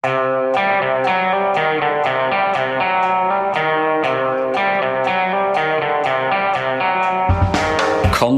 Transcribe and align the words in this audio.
Kan 0.00 0.08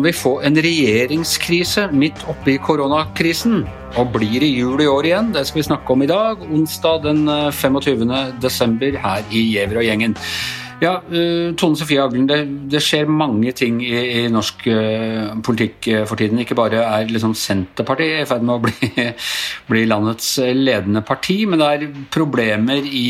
vi 0.03 0.11
få 0.12 0.40
en 0.43 0.56
regjeringskrise 0.59 1.85
midt 1.95 2.25
oppi 2.27 2.56
koronakrisen? 2.59 3.61
Og 3.95 4.11
blir 4.11 4.43
det 4.43 4.48
jul 4.51 4.83
i 4.83 4.88
år 4.90 5.06
igjen? 5.06 5.30
Det 5.30 5.45
skal 5.46 5.61
vi 5.61 5.69
snakke 5.69 5.95
om 5.95 6.03
i 6.03 6.11
dag, 6.11 6.43
onsdag 6.51 7.06
den 7.06 7.30
25. 7.30 8.10
Eh, 8.10 8.35
desember 8.42 8.99
her 8.99 9.22
i 9.31 9.44
Gjever 9.53 9.85
og 9.85 9.87
gjengen. 9.87 10.19
Ja, 10.83 10.96
uh, 10.99 11.53
Tone 11.54 11.78
Sofie 11.78 12.03
Aglen, 12.03 12.26
det, 12.26 12.40
det, 12.72 12.80
skjer 12.83 13.10
mange 13.10 13.53
ting 13.54 13.76
i, 13.87 13.94
i 14.19 14.22
norsk 14.33 14.65
uh, 14.67 15.28
politikk 15.47 15.87
uh, 15.92 16.01
for 16.10 16.19
tiden. 16.19 16.41
Ikke 16.42 16.59
bare 16.59 16.83
er 16.83 17.12
liksom 17.12 17.37
Senterpartiet 17.38 18.24
i 18.24 18.27
ferd 18.27 18.42
med 18.48 18.56
å 18.56 18.65
bli, 18.65 19.06
bli, 19.70 19.84
landets 19.87 20.34
ledende 20.59 21.05
parti, 21.06 21.45
men 21.47 21.62
det 21.62 21.70
er 21.70 21.87
problemer 22.15 22.83
i, 22.83 23.06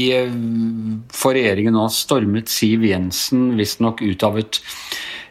for 1.16 1.38
regjeringen 1.38 1.78
nå. 1.78 1.88
Stormet 1.92 2.52
Siv 2.52 2.84
Jensen 2.86 3.54
visstnok 3.56 4.04
ut 4.04 4.28
av 4.28 4.38
et 4.42 4.60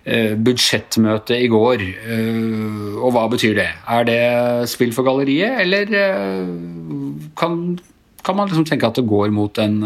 Eh, 0.02 0.33
budsjettmøte 0.33 1.35
i 1.38 1.47
går. 1.52 1.81
Eh, 2.09 2.95
og 2.97 3.11
hva 3.13 3.27
betyr 3.30 3.53
det? 3.59 3.67
Er 3.85 4.08
det 4.08 4.21
spill 4.71 4.95
for 4.95 5.05
galleriet, 5.05 5.59
eller 5.61 5.94
eh, 5.94 6.47
kan, 7.38 7.59
kan 8.25 8.39
man 8.39 8.49
liksom 8.49 8.66
tenke 8.66 8.89
at 8.89 8.97
det 8.97 9.05
går 9.05 9.30
mot 9.30 9.61
en 9.61 9.77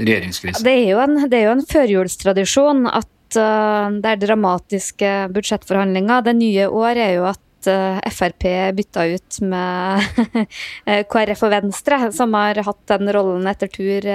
regjeringskrise? 0.00 0.64
Det 0.66 0.74
er 0.74 0.90
jo 0.92 1.00
en, 1.02 1.16
er 1.26 1.46
jo 1.46 1.54
en 1.54 1.64
førjulstradisjon 1.70 2.86
at 2.90 3.08
det 3.30 4.10
er 4.10 4.18
dramatiske 4.18 5.10
budsjettforhandlinger. 5.30 6.24
Det 6.26 6.34
nye 6.34 6.64
år 6.66 6.98
er 6.98 7.12
jo 7.20 7.28
at 7.30 7.68
Frp 8.10 8.46
bytta 8.74 9.04
ut 9.12 9.38
med 9.46 10.18
KrF 11.12 11.44
og 11.46 11.52
Venstre, 11.52 12.00
som 12.16 12.34
har 12.34 12.58
hatt 12.66 12.82
den 12.90 13.12
rollen 13.14 13.46
etter 13.46 13.70
tur 13.70 14.08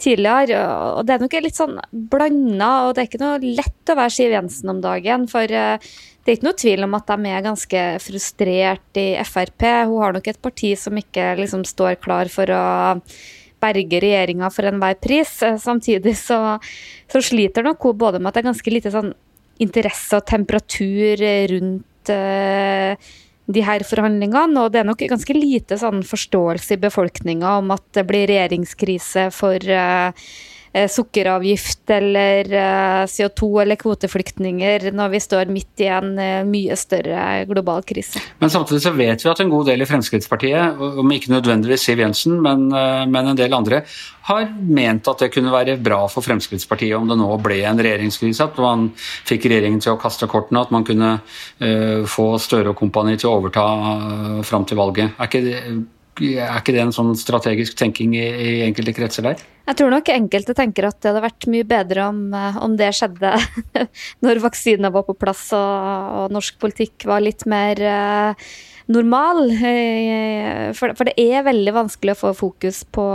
tidligere. 0.00 0.62
Og 0.98 1.06
det 1.06 1.14
er 1.14 1.22
nok 1.22 1.36
litt 1.44 1.58
sånn 1.58 1.78
blanda, 1.92 2.70
og 2.86 2.94
det 2.94 3.04
er 3.04 3.10
ikke 3.10 3.22
noe 3.22 3.54
lett 3.60 3.92
å 3.92 3.98
være 3.98 4.14
Siv 4.16 4.34
Jensen 4.34 4.72
om 4.72 4.82
dagen. 4.84 5.28
For 5.30 5.44
eh, 5.44 5.94
det 6.24 6.32
er 6.32 6.38
ikke 6.38 6.48
noe 6.48 6.60
tvil 6.60 6.86
om 6.86 6.98
at 6.98 7.10
de 7.10 7.30
er 7.30 7.46
ganske 7.46 7.84
frustrert 8.02 9.00
i 9.00 9.08
Frp. 9.28 9.66
Hun 9.90 10.02
har 10.02 10.16
nok 10.16 10.30
et 10.30 10.42
parti 10.42 10.74
som 10.80 10.98
ikke 11.00 11.34
liksom 11.42 11.66
står 11.68 11.98
klar 12.04 12.30
for 12.32 12.50
å 12.54 12.64
berge 13.64 14.00
regjeringa 14.04 14.52
for 14.52 14.68
enhver 14.68 15.00
pris. 15.02 15.34
Samtidig 15.62 16.14
så, 16.20 16.38
så, 17.10 17.24
sliter 17.24 17.66
nok 17.66 17.88
hun 17.88 18.00
både 18.04 18.20
med 18.20 18.30
at 18.30 18.38
det 18.38 18.44
er 18.44 18.50
ganske 18.52 18.74
lite 18.76 18.94
sånn 18.94 19.12
interesse 19.64 20.18
og 20.18 20.26
temperatur 20.26 21.20
rundt 21.52 22.10
uh, 22.12 23.12
de 23.44 23.62
her 23.64 23.84
forhandlingene. 23.86 24.62
Og 24.62 24.72
det 24.74 24.82
er 24.82 24.88
nok 24.88 25.04
ganske 25.10 25.36
lite 25.36 25.78
sånn 25.80 26.02
forståelse 26.06 26.76
i 26.76 26.82
befolkninga 26.86 27.58
om 27.60 27.74
at 27.74 27.86
det 27.96 28.06
blir 28.08 28.28
regjeringskrise 28.30 29.30
for 29.34 29.72
Eh, 29.74 30.12
sukkeravgift 30.90 31.90
eller 31.94 32.48
eh, 32.52 33.04
CO2 33.06 33.62
eller 33.62 33.78
kvoteflyktninger 33.78 34.88
når 34.94 35.12
vi 35.12 35.20
står 35.22 35.52
midt 35.54 35.84
i 35.84 35.86
en 35.86 36.18
eh, 36.18 36.40
mye 36.48 36.74
større 36.78 37.44
global 37.46 37.84
krise. 37.86 38.22
Men 38.42 38.50
samtidig 38.50 38.82
så 38.82 38.94
vet 38.96 39.22
vi 39.22 39.30
at 39.30 39.42
en 39.44 39.52
god 39.52 39.70
del 39.70 39.84
i 39.84 39.88
Fremskrittspartiet, 39.88 40.82
om 40.98 41.14
ikke 41.14 41.30
nødvendigvis 41.30 41.86
Siv 41.86 42.02
Jensen, 42.02 42.40
men, 42.42 42.66
men 42.70 43.30
en 43.30 43.38
del 43.38 43.54
andre, 43.54 43.84
har 44.26 44.48
ment 44.50 45.08
at 45.10 45.22
det 45.22 45.30
kunne 45.34 45.52
være 45.52 45.76
bra 45.84 46.00
for 46.10 46.26
Fremskrittspartiet 46.26 46.96
om 46.98 47.06
det 47.10 47.18
nå 47.20 47.28
ble 47.44 47.60
en 47.68 47.82
regjeringskrise, 47.84 48.48
at 48.48 48.58
man 48.62 48.88
fikk 48.98 49.46
regjeringen 49.50 49.82
til 49.84 49.94
å 49.94 50.00
kaste 50.00 50.26
kortene, 50.30 50.64
at 50.64 50.72
man 50.74 50.86
kunne 50.86 51.16
få 52.10 52.32
Støre 52.44 52.72
og 52.72 52.78
kompani 52.78 53.18
til 53.20 53.30
å 53.30 53.36
overta 53.38 53.64
fram 54.46 54.64
til 54.68 54.80
valget. 54.80 55.14
Er 55.20 55.28
ikke 55.28 55.44
det 55.44 55.58
er 56.22 56.58
ikke 56.60 56.74
det 56.74 56.82
en 56.84 56.94
sånn 56.94 57.14
strategisk 57.18 57.76
tenking 57.78 58.14
i, 58.16 58.24
i, 58.24 58.50
enkelte 58.66 58.94
kretser 58.96 59.26
der? 59.26 59.40
Jeg 59.64 59.78
tror 59.80 59.90
nok 59.94 60.10
enkelte 60.12 60.54
tenker 60.56 60.90
at 60.90 61.00
det 61.00 61.10
hadde 61.10 61.24
vært 61.24 61.48
mye 61.50 61.66
bedre 61.66 62.04
om, 62.10 62.20
eh, 62.36 62.60
om 62.62 62.76
det 62.78 62.92
skjedde 62.96 63.32
når 64.24 64.42
vaksina 64.44 64.92
var 64.94 65.06
på 65.08 65.16
plass 65.18 65.48
og, 65.56 66.14
og, 66.20 66.34
norsk 66.34 66.60
politikk 66.60 67.08
var 67.08 67.24
litt 67.24 67.46
mer 67.50 67.80
uh, 67.80 68.46
normal. 68.92 69.48
Eh, 69.50 70.70
for, 70.76 70.94
for, 70.98 71.08
det 71.08 71.16
er 71.16 71.46
veldig 71.46 71.74
vanskelig 71.80 72.14
å 72.14 72.20
få 72.26 72.34
fokus 72.36 72.82
på 72.84 73.06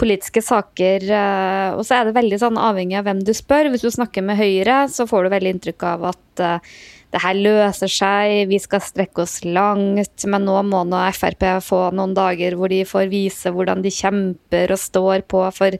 politiske 0.00 0.42
saker. 0.44 1.04
Uh, 1.10 1.76
og 1.76 1.84
så 1.84 1.98
er 1.98 2.08
det 2.08 2.16
veldig 2.16 2.40
sånn 2.40 2.60
avhengig 2.60 2.96
av 3.00 3.08
hvem 3.08 3.20
du 3.26 3.34
spør. 3.36 3.68
Hvis 3.72 3.84
du 3.84 3.90
snakker 3.92 4.24
med 4.24 4.40
Høyre, 4.40 4.86
så 4.92 5.06
får 5.10 5.26
du 5.26 5.34
veldig 5.36 5.54
inntrykk 5.56 5.86
av 5.92 6.08
at 6.14 6.44
uh, 6.46 6.80
det 7.10 7.20
her 7.24 7.34
løser 7.34 7.90
seg, 7.90 8.46
vi 8.50 8.58
skal 8.62 8.82
strekke 8.84 9.24
oss 9.24 9.40
langt. 9.46 10.26
Men 10.30 10.46
nå 10.46 10.54
må 10.68 10.84
nå 10.86 11.02
Frp 11.16 11.46
få 11.66 11.82
noen 11.96 12.14
dager 12.14 12.54
hvor 12.58 12.70
de 12.70 12.84
får 12.86 13.10
vise 13.10 13.50
hvordan 13.50 13.82
de 13.82 13.92
kjemper 13.94 14.70
og 14.70 14.80
står 14.80 15.26
på 15.30 15.42
for 15.56 15.76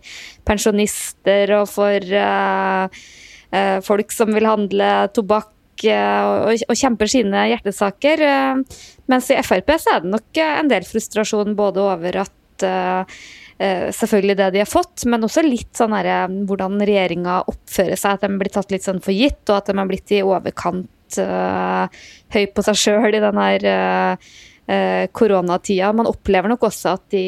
pensjonister 0.48 1.54
og 1.60 1.68
for 1.70 2.10
uh, 2.18 3.02
uh, 3.54 3.78
folk 3.86 4.14
som 4.14 4.34
vil 4.34 4.50
handle 4.50 4.92
tobakk. 5.14 5.54
Uh, 5.80 6.50
og, 6.50 6.64
og, 6.66 6.76
kjemper 6.76 7.08
sine 7.08 7.46
hjertesaker. 7.54 8.20
mens 9.08 9.30
i 9.32 9.38
Frp 9.40 9.70
så 9.78 9.94
er 9.94 10.02
det 10.02 10.10
nok 10.12 10.40
en 10.44 10.68
del 10.68 10.84
frustrasjon 10.84 11.54
både 11.56 11.86
over 11.86 12.24
at 12.26 12.36
selvfølgelig 13.96 14.36
det 14.36 14.48
de 14.54 14.60
har 14.60 14.68
fått, 14.68 15.06
men 15.08 15.24
også 15.24 15.42
litt 15.44 15.72
sånn 15.76 15.92
her, 15.96 16.28
hvordan 16.48 16.80
regjeringa 16.84 17.38
oppfører 17.48 17.96
seg. 17.96 18.16
At 18.16 18.24
de 18.24 18.38
blir 18.40 18.52
tatt 18.52 18.72
litt 18.72 18.84
sånn 18.84 19.00
for 19.04 19.16
gitt, 19.16 19.40
og 19.48 19.56
at 19.56 19.68
de 19.68 19.76
har 19.76 19.88
blitt 19.88 20.12
i 20.16 20.20
overkant 20.24 20.88
uh, 21.18 21.90
høy 22.30 22.46
på 22.54 22.64
seg 22.66 22.78
sjøl 22.78 23.16
i 23.16 23.22
den 23.22 23.40
her 23.40 23.66
uh, 23.70 24.30
koronatida. 25.16 25.90
Man 25.96 26.06
opplever 26.06 26.52
nok 26.52 26.68
også 26.68 26.94
at 26.94 27.06
de, 27.10 27.24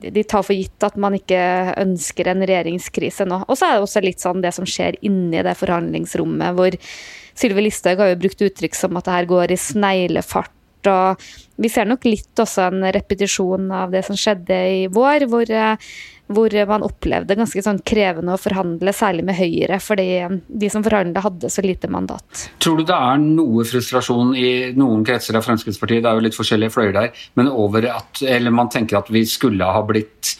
de, 0.00 0.24
tar 0.24 0.46
for 0.46 0.56
gitt 0.56 0.86
at 0.86 0.96
man 0.96 1.18
ikke 1.18 1.40
ønsker 1.76 2.30
en 2.32 2.44
regjeringskrise 2.48 3.28
nå. 3.28 3.42
Og 3.44 3.58
så 3.58 3.68
er 3.68 3.76
det 3.76 3.84
også 3.84 4.04
litt 4.04 4.24
sånn 4.24 4.40
det 4.44 4.54
som 4.56 4.68
skjer 4.68 4.96
inni 5.04 5.44
det 5.44 5.58
forhandlingsrommet, 5.60 6.56
hvor 6.56 6.78
Sylvi 7.38 7.68
Listhaug 7.68 8.00
har 8.00 8.14
jo 8.14 8.22
brukt 8.24 8.40
uttrykk 8.48 8.78
som 8.78 8.96
at 8.98 9.06
det 9.06 9.18
her 9.18 9.28
går 9.30 9.52
i 9.54 9.60
sneglefart. 9.60 10.54
Og 10.92 11.28
vi 11.58 11.70
ser 11.72 11.88
nok 11.88 12.06
litt 12.08 12.38
også 12.38 12.68
en 12.68 12.86
repetisjon 12.94 13.70
av 13.74 13.92
det 13.94 14.04
som 14.06 14.18
skjedde 14.18 14.62
i 14.82 14.86
vår, 14.92 15.28
hvor 15.30 15.58
hvor 16.28 16.52
man 16.68 16.84
opplevde 16.84 17.36
ganske 17.38 17.62
sånn 17.64 17.80
krevende 17.88 18.34
å 18.34 18.40
forhandle, 18.40 18.92
særlig 18.92 19.24
med 19.28 19.38
Høyre, 19.38 19.78
fordi 19.80 20.08
de 20.46 20.70
som 20.72 20.84
forhandla 20.84 21.22
hadde 21.24 21.50
så 21.52 21.64
lite 21.64 21.88
mandat. 21.92 22.48
Tror 22.62 22.80
du 22.80 22.84
det 22.88 22.96
er 22.96 23.22
noe 23.22 23.64
frustrasjon 23.68 24.34
i 24.36 24.50
noen 24.76 25.06
kretser 25.08 25.38
av 25.38 25.46
Fremskrittspartiet, 25.46 26.02
det 26.04 26.10
er 26.10 26.18
jo 26.20 26.26
litt 26.26 26.36
forskjellige 26.36 26.74
fløyer 26.74 26.92
der, 26.98 27.24
men 27.40 27.48
over 27.48 27.88
at, 27.94 28.20
eller 28.20 28.54
man 28.54 28.68
tenker 28.72 29.00
at 29.00 29.08
vi 29.12 29.24
skulle 29.28 29.72
ha 29.72 29.80
blitt 29.88 30.36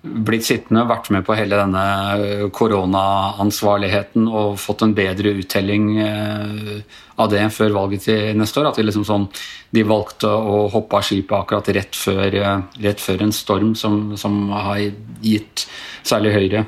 blitt 0.00 0.46
sittende, 0.46 0.86
vært 0.88 1.10
med 1.12 1.26
på 1.26 1.34
hele 1.36 1.58
denne 1.60 1.84
eh, 2.16 2.44
koronaansvarligheten 2.56 4.28
og 4.30 4.56
fått 4.60 4.84
en 4.86 4.94
bedre 4.96 5.34
uttelling 5.42 5.90
eh, 6.00 6.98
av 7.20 7.28
det 7.32 7.42
før 7.52 7.74
valget 7.76 8.06
til 8.08 8.38
neste 8.40 8.62
år. 8.62 8.70
At 8.70 8.80
de, 8.80 8.86
liksom 8.88 9.04
sånn, 9.04 9.28
de 9.76 9.84
valgte 9.84 10.30
å 10.30 10.64
hoppe 10.72 10.96
av 10.96 11.04
skipet 11.04 11.36
akkurat 11.36 11.68
rett 11.76 12.00
før, 12.00 12.32
eh, 12.32 12.64
rett 12.86 13.04
før 13.04 13.26
en 13.26 13.36
storm 13.36 13.74
som, 13.76 14.16
som, 14.20 14.40
har 14.50 14.80
gitt 15.20 15.66
særlig 16.06 16.32
Høyre 16.32 16.62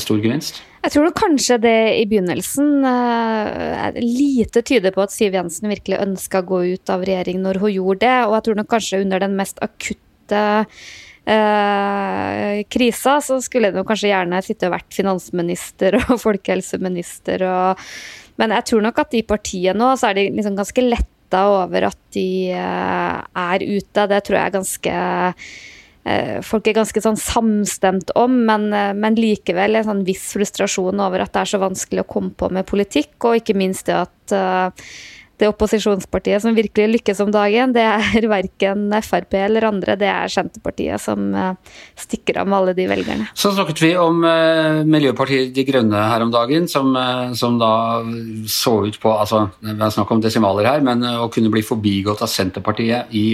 stor 0.00 0.20
gevinst. 0.22 0.62
Jeg 0.82 0.94
tror 0.94 1.12
kanskje 1.14 1.58
det 1.62 1.76
i 2.00 2.06
begynnelsen 2.10 2.86
er 2.88 3.94
lite 4.00 4.64
tyder 4.66 4.94
på 4.94 5.04
at 5.04 5.12
Siv 5.14 5.36
Jensen 5.36 5.70
virkelig 5.70 6.00
ønska 6.02 6.40
å 6.40 6.48
gå 6.48 6.62
ut 6.72 6.90
av 6.90 7.04
regjering 7.06 7.44
når 7.44 7.60
hun 7.62 7.74
gjorde 7.76 8.02
det. 8.06 8.16
Og 8.24 8.34
jeg 8.38 8.46
tror 8.48 8.58
nok 8.58 8.70
kanskje 8.72 9.02
under 9.04 9.22
den 9.22 9.36
mest 9.38 9.62
akutte 9.62 10.42
eh, 11.28 12.62
krisa, 12.70 13.18
så 13.22 13.38
skulle 13.42 13.70
jeg 13.70 13.86
kanskje 13.88 14.12
gjerne 14.12 14.42
sitte 14.44 14.68
og 14.68 14.76
vært 14.76 14.96
finansminister 14.96 15.98
og 16.02 16.14
folkehelseminister. 16.26 17.46
Og, 17.48 17.84
men 18.40 18.56
jeg 18.58 18.68
tror 18.70 18.86
nok 18.88 19.02
at 19.04 19.18
i 19.18 19.26
partiet 19.26 19.78
nå 19.78 19.92
så 19.98 20.10
er 20.10 20.20
de 20.20 20.30
liksom 20.32 20.58
ganske 20.58 20.86
letta 20.86 21.44
over 21.48 21.88
at 21.88 22.00
de 22.16 22.52
eh, 22.54 23.20
er 23.46 23.68
ute. 23.68 24.08
Det 24.10 24.24
tror 24.26 24.38
jeg 24.38 24.44
er 24.44 24.58
ganske 24.58 24.96
eh, 26.02 26.36
Folk 26.44 26.66
er 26.66 26.76
ganske 26.76 27.00
sånn 27.04 27.16
samstemt 27.20 28.10
om, 28.18 28.42
men, 28.48 28.68
eh, 28.74 28.92
men, 28.98 29.16
likevel 29.16 29.78
en 29.78 29.88
sånn 29.88 30.04
viss 30.08 30.32
frustrasjon 30.34 31.00
over 31.00 31.24
at 31.24 31.32
det 31.32 31.44
er 31.44 31.54
så 31.54 31.62
vanskelig 31.62 32.04
å 32.04 32.10
komme 32.10 32.34
på 32.36 32.50
med 32.52 32.68
politikk, 32.68 33.14
og 33.22 33.40
ikke 33.40 33.56
minst 33.56 33.86
det 33.88 34.00
at 34.02 34.34
uh, 34.34 34.90
det 35.42 35.50
opposisjonspartiet 35.50 36.44
som 36.44 36.54
virkelig 36.54 36.98
lykkes 36.98 37.22
om 37.24 37.32
dagen, 37.34 37.74
det 37.74 37.82
er 37.82 38.28
verken 38.30 38.86
Frp 39.02 39.36
eller 39.40 39.66
andre, 39.72 39.96
det 39.98 40.08
er 40.10 40.30
Senterpartiet 40.30 41.02
som 41.02 41.32
eh, 41.34 41.74
stikker 41.98 42.42
av 42.42 42.50
med 42.50 42.60
alle 42.60 42.76
de 42.78 42.86
velgerne. 42.90 43.28
Så 43.34 43.52
snakket 43.56 43.82
vi 43.82 43.92
om 43.98 44.22
uh, 44.22 44.82
Miljøpartiet 44.86 45.52
De 45.56 45.66
Grønne 45.66 46.06
her 46.12 46.24
om 46.24 46.32
dagen, 46.32 46.68
som, 46.70 46.94
uh, 46.94 47.34
som 47.38 47.58
da 47.60 47.72
så 48.50 48.78
ut 48.86 48.98
på 49.02 49.12
altså, 49.12 49.48
Det 49.60 49.74
er 49.74 49.94
snakk 49.94 50.10
om 50.14 50.22
desimaler 50.22 50.68
her, 50.68 50.82
men 50.84 51.02
å 51.02 51.28
kunne 51.32 51.50
bli 51.52 51.64
forbigått 51.66 52.22
av 52.24 52.30
Senterpartiet 52.30 53.12
i 53.18 53.26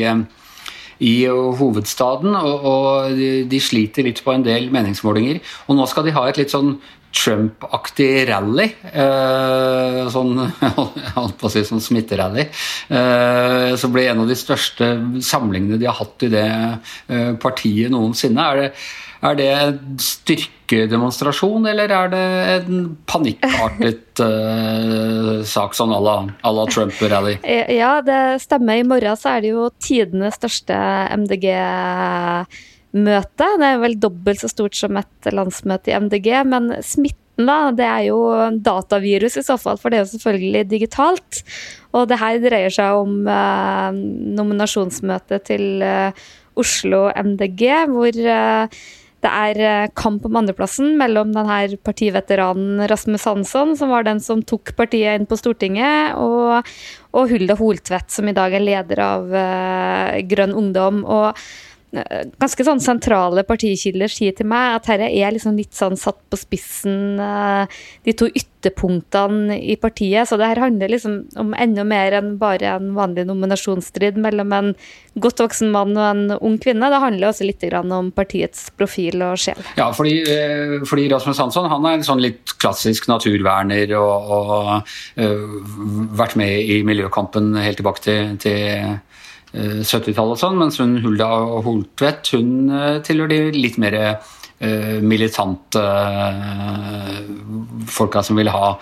i 0.99 1.29
hovedstaden, 1.31 2.35
og, 2.35 2.65
og 2.67 3.19
de, 3.19 3.61
sliter 3.63 4.07
litt 4.07 4.23
på 4.25 4.33
en 4.35 4.43
del 4.43 4.67
meningsmålinger. 4.75 5.39
Og 5.71 5.79
nå 5.79 5.87
skal 5.87 6.09
de 6.09 6.15
ha 6.17 6.25
et 6.27 6.41
litt 6.41 6.51
sånn 6.51 6.73
Trump-aktig 7.15 8.29
rally. 8.29 8.67
Eh, 8.93 10.05
sånn, 10.13 10.35
jeg 10.45 10.73
holdt 11.17 11.37
på 11.41 11.49
å 11.49 11.53
si 11.53 11.65
sånn 11.67 11.83
smitterally. 11.83 12.45
Eh, 12.93 13.73
så 13.81 13.91
ble 13.93 14.07
en 14.11 14.25
av 14.25 14.31
de 14.31 14.37
største 14.39 14.91
samlingene 15.25 15.81
de 15.81 15.89
har 15.89 15.99
hatt 15.99 16.27
i 16.27 16.33
det 16.33 16.47
eh, 16.49 17.33
partiet 17.41 17.93
noensinne. 17.95 18.45
Er 18.45 18.61
det, 18.61 18.69
er 19.25 19.41
det 19.41 19.49
en 19.57 19.81
styrkedemonstrasjon, 20.05 21.67
eller 21.73 21.97
er 21.97 22.13
det 22.13 22.25
en 22.59 22.87
panikkartet 23.09 24.23
sak 25.55 25.77
sånn 25.79 25.95
à 25.97 26.01
la 26.05 26.71
Trump-rally? 26.71 27.39
Ja, 27.73 27.99
det 28.05 28.23
stemmer. 28.45 28.79
I 28.83 28.89
morgen 28.89 29.19
så 29.19 29.37
er 29.37 29.47
det 29.47 29.55
jo 29.57 29.69
tidenes 29.81 30.37
største 30.39 30.77
MDG 31.17 31.55
møte. 32.96 33.49
Det 33.61 33.69
er 33.69 33.81
vel 33.82 33.96
dobbelt 34.00 34.43
så 34.43 34.50
stort 34.50 34.76
som 34.79 34.99
et 35.00 35.31
landsmøte 35.32 35.93
i 35.93 35.99
MDG, 35.99 36.31
men 36.49 36.70
smitten 36.85 37.25
da, 37.38 37.70
det 37.70 37.87
er 37.87 38.05
jo 38.08 38.19
datavirus 38.67 39.37
i 39.38 39.44
så 39.46 39.55
fall, 39.61 39.79
for 39.79 39.90
det 39.90 40.00
er 40.00 40.06
jo 40.06 40.12
selvfølgelig 40.17 40.64
digitalt. 40.73 41.43
Og 41.94 42.08
det 42.11 42.19
her 42.19 42.40
dreier 42.43 42.75
seg 42.75 42.99
om 42.99 43.20
eh, 43.31 44.00
nominasjonsmøtet 44.38 45.46
til 45.46 45.85
eh, 45.87 46.26
Oslo 46.58 47.06
MDG, 47.14 47.62
hvor 47.93 48.19
eh, 48.19 48.81
det 49.19 49.31
er 49.35 49.61
eh, 49.67 49.90
kamp 49.99 50.26
om 50.29 50.37
andreplassen 50.38 50.93
mellom 50.99 51.32
denne 51.35 51.79
partiveteranen 51.87 52.85
Rasmus 52.90 53.26
Hansson, 53.26 53.75
som 53.79 53.90
var 53.90 54.06
den 54.06 54.23
som 54.23 54.44
tok 54.46 54.75
partiet 54.79 55.19
inn 55.19 55.26
på 55.26 55.38
Stortinget, 55.38 56.19
og, 56.19 56.67
og 57.14 57.32
Hulda 57.32 57.56
Holtvedt, 57.58 58.12
som 58.14 58.31
i 58.31 58.37
dag 58.37 58.55
er 58.55 58.62
leder 58.62 59.02
av 59.02 59.26
uh, 59.35 60.19
Grønn 60.26 60.55
Ungdom. 60.58 61.02
og 61.02 61.38
ganske 61.88 62.64
sånn 62.67 62.82
sentrale 62.85 63.44
partikilder 63.49 64.12
sier 64.12 64.35
til 64.37 64.49
meg 64.50 64.76
at 64.76 64.88
dette 64.90 65.08
er 65.08 65.32
liksom 65.32 65.56
litt 65.56 65.73
sånn 65.76 65.96
satt 65.96 66.19
på 66.29 66.37
spissen, 66.37 67.17
eh, 67.20 67.79
de 68.05 68.12
to 68.12 68.29
ytterpunktene 68.29 69.56
i 69.56 69.76
partiet. 69.81 70.29
Så 70.29 70.37
det 70.37 70.50
her 70.50 70.61
handler 70.61 70.93
liksom 70.93 71.23
om 71.40 71.55
enda 71.56 71.85
mer 71.88 72.19
enn 72.19 72.37
bare 72.40 72.75
en 72.76 72.93
vanlig 72.96 73.25
nominasjonsstrid 73.29 74.20
mellom 74.20 74.52
en 74.52 74.75
godt 75.19 75.40
voksen 75.40 75.73
mann 75.73 75.96
og 75.96 76.05
en 76.05 76.37
ung 76.37 76.58
kvinne. 76.61 76.90
Det 76.93 77.00
handler 77.00 77.31
også 77.31 77.49
litt 77.49 77.64
om 77.73 78.12
partiets 78.12 78.69
profil 78.76 79.23
og 79.25 79.38
sjel. 79.40 79.58
Ja, 79.79 79.90
fordi, 79.93 80.20
eh, 80.29 80.85
fordi 80.85 81.08
Rasmus 81.08 81.40
Hansson 81.40 81.70
han 81.70 81.87
er 81.87 81.99
en 81.99 82.06
sånn 82.06 82.20
litt 82.20 82.56
klassisk 82.58 83.08
naturverner 83.08 83.96
og, 83.96 84.29
og 84.29 84.70
uh, 85.19 86.08
vært 86.19 86.37
med 86.37 86.61
i 86.69 86.82
miljøkampen 86.85 87.55
helt 87.56 87.79
tilbake 87.81 88.02
til, 88.02 88.37
til 88.43 88.99
70-tallet 89.53 90.35
og 90.37 90.41
sånn, 90.41 90.59
mens 90.61 90.77
hun 90.81 90.99
Hulda 91.05 91.29
Holtvedt 91.65 92.35
hun 92.37 92.69
eh, 92.69 92.99
tilhører 93.05 93.33
de 93.33 93.62
litt 93.62 93.79
mer 93.81 93.97
uh, 94.05 94.99
militante 95.00 95.81
folka 97.89 98.25
som 98.27 98.37
vil 98.37 98.50
ha 98.53 98.73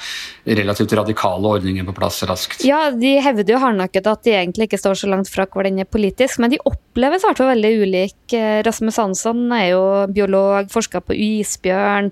relativt 0.58 0.94
radikale 0.96 1.52
ordninger 1.58 1.86
på 1.86 1.94
plass 1.98 2.22
raskt. 2.26 2.64
Ja, 2.66 2.88
de 2.90 3.12
hevder 3.22 3.54
jo 3.54 3.60
hardnakket 3.62 4.08
at 4.10 4.24
de 4.24 4.34
egentlig 4.34 4.70
ikke 4.70 4.80
står 4.80 4.98
så 5.02 5.12
langt 5.12 5.30
fra 5.30 5.46
hverandre 5.46 5.84
politisk, 5.84 6.40
men 6.40 6.54
de 6.54 6.62
oppleves 6.64 7.22
i 7.22 7.28
hvert 7.28 7.42
fall 7.42 7.52
veldig 7.52 7.72
ulike. 7.84 8.42
Rasmus 8.66 9.00
Hansson 9.04 9.44
er 9.52 9.68
jo 9.74 9.84
biolog, 10.16 10.72
forska 10.72 11.04
på 11.04 11.18
isbjørn, 11.28 12.08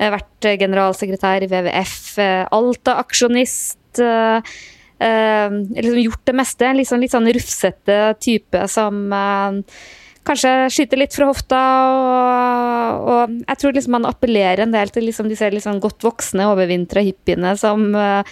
vært 0.00 0.54
generalsekretær 0.64 1.44
i 1.44 1.52
WWF, 1.52 1.98
Alta-aksjonist. 2.56 4.00
Uh, 5.04 5.60
liksom 5.74 6.00
gjort 6.00 6.24
det 6.24 6.36
meste. 6.38 6.72
sånn, 6.88 7.02
litt 7.02 7.12
sånn 7.12 7.28
rufsete 7.36 7.98
type 8.24 8.64
som 8.72 9.04
uh, 9.12 9.60
kanskje 10.24 10.52
skyter 10.72 11.00
litt 11.00 11.16
fra 11.16 11.28
hofta. 11.28 11.60
Og, 11.90 13.04
og, 13.12 13.36
jeg 13.44 13.60
tror 13.60 13.76
liksom 13.76 13.96
man 13.98 14.08
appellerer 14.08 14.64
en 14.64 14.74
del 14.74 14.92
til 14.94 15.06
liksom 15.08 15.28
disse 15.32 15.50
liksom 15.52 15.82
godt 15.84 16.06
voksne, 16.06 16.48
overvintra 16.52 17.04
hippiene 17.04 17.54
som 17.60 17.90
uh, 17.96 18.22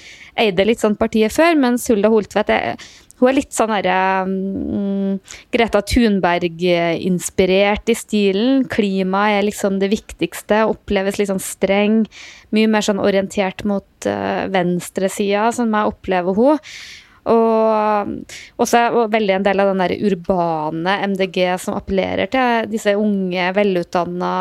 eide 0.40 0.66
litt 0.68 0.82
sånn 0.82 0.96
partiet 1.00 1.34
før, 1.34 1.58
mens 1.60 1.88
Hulda 1.92 2.12
Holtvedt 2.12 2.52
er 2.54 2.90
hun 3.22 3.30
er 3.30 3.36
litt 3.38 3.54
sånn 3.54 3.70
herre 3.70 4.26
um, 4.26 5.14
Greta 5.54 5.78
Thunberg-inspirert 5.86 7.86
i 7.92 7.94
stilen. 7.94 8.64
Klimaet 8.66 9.38
er 9.38 9.46
liksom 9.46 9.78
det 9.78 9.92
viktigste. 9.92 10.64
Oppleves 10.66 11.20
litt 11.20 11.30
sånn 11.30 11.42
streng. 11.42 12.02
Mye 12.50 12.66
mer 12.72 12.82
sånn 12.82 12.98
orientert 12.98 13.62
mot 13.68 13.86
uh, 14.10 14.50
venstresida, 14.50 15.52
som 15.54 15.70
jeg 15.70 15.86
opplever 15.94 16.34
hun. 16.34 16.58
Og 17.30 18.10
også 18.58 19.06
veldig 19.12 19.34
en 19.36 19.46
del 19.46 19.62
av 19.62 19.70
den 19.70 19.82
der 19.84 19.94
urbane 20.10 20.92
MDG 21.12 21.54
som 21.62 21.78
appellerer 21.78 22.26
til 22.32 22.66
disse 22.72 22.96
unge, 22.98 23.44
velutdanna 23.54 24.32